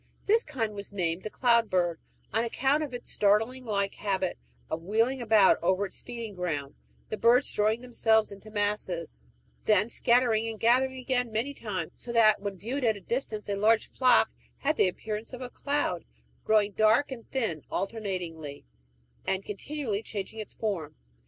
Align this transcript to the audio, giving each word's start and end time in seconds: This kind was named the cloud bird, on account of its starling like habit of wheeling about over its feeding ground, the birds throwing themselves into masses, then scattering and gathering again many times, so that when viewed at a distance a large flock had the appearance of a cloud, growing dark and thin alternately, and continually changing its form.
This 0.25 0.41
kind 0.41 0.73
was 0.73 0.91
named 0.91 1.21
the 1.21 1.29
cloud 1.29 1.69
bird, 1.69 1.99
on 2.33 2.43
account 2.43 2.81
of 2.81 2.91
its 2.91 3.11
starling 3.11 3.65
like 3.65 3.93
habit 3.93 4.39
of 4.67 4.81
wheeling 4.81 5.21
about 5.21 5.59
over 5.61 5.85
its 5.85 6.01
feeding 6.01 6.33
ground, 6.33 6.73
the 7.09 7.17
birds 7.17 7.51
throwing 7.51 7.81
themselves 7.81 8.31
into 8.31 8.49
masses, 8.49 9.21
then 9.65 9.89
scattering 9.89 10.47
and 10.47 10.59
gathering 10.59 10.97
again 10.97 11.31
many 11.31 11.53
times, 11.53 11.91
so 11.97 12.11
that 12.13 12.41
when 12.41 12.57
viewed 12.57 12.83
at 12.83 12.97
a 12.97 13.01
distance 13.01 13.47
a 13.47 13.55
large 13.55 13.85
flock 13.85 14.31
had 14.57 14.75
the 14.75 14.87
appearance 14.87 15.33
of 15.33 15.41
a 15.41 15.51
cloud, 15.51 16.03
growing 16.43 16.71
dark 16.71 17.11
and 17.11 17.29
thin 17.29 17.61
alternately, 17.69 18.65
and 19.27 19.45
continually 19.45 20.01
changing 20.01 20.39
its 20.39 20.55
form. 20.55 20.95